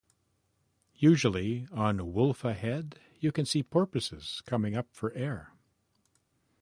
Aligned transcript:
Usually, 0.97 1.67
on 1.71 1.99
Wylfa 1.99 2.55
Head, 2.55 2.97
you 3.19 3.31
can 3.31 3.45
see 3.45 3.61
porpoises 3.61 4.41
coming 4.47 4.75
up 4.75 4.87
for 4.91 5.13
air. 5.13 5.53